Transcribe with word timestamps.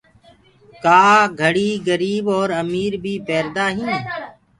ڪآ 0.85 1.03
گھڙي 1.41 1.69
گريب 1.87 2.25
اور 2.37 2.49
امير 2.61 2.93
بي 3.03 3.13
پيردآئين 3.27 3.79